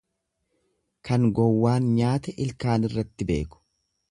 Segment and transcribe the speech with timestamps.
[1.09, 3.63] Kan gowwaan nyaate ilkaanirratti beeku.